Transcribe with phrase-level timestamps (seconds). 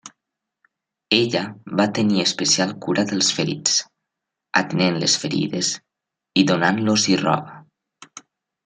[1.17, 1.41] Ella
[1.81, 3.77] va tenir especial cura dels ferits,
[4.65, 5.71] atenent les ferides
[6.45, 7.65] i donant-los-hi roba.